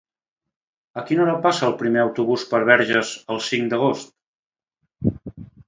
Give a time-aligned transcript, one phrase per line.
[1.01, 4.13] A quina hora passa el primer autobús per Verges el cinc d'agost?